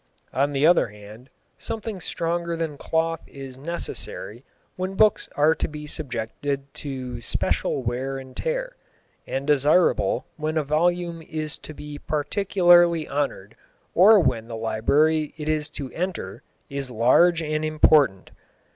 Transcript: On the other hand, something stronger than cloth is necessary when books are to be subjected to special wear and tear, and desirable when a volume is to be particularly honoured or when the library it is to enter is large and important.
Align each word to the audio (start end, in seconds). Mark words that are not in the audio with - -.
On 0.33 0.51
the 0.51 0.65
other 0.65 0.87
hand, 0.87 1.29
something 1.59 1.99
stronger 1.99 2.55
than 2.55 2.75
cloth 2.75 3.21
is 3.27 3.55
necessary 3.59 4.43
when 4.75 4.95
books 4.95 5.29
are 5.35 5.53
to 5.53 5.67
be 5.67 5.85
subjected 5.85 6.73
to 6.73 7.21
special 7.21 7.83
wear 7.83 8.17
and 8.17 8.35
tear, 8.35 8.77
and 9.27 9.45
desirable 9.45 10.25
when 10.37 10.57
a 10.57 10.63
volume 10.63 11.21
is 11.21 11.59
to 11.59 11.75
be 11.75 11.99
particularly 11.99 13.07
honoured 13.07 13.55
or 13.93 14.19
when 14.19 14.47
the 14.47 14.55
library 14.55 15.35
it 15.37 15.47
is 15.47 15.69
to 15.69 15.91
enter 15.91 16.41
is 16.67 16.89
large 16.89 17.43
and 17.43 17.63
important. 17.63 18.31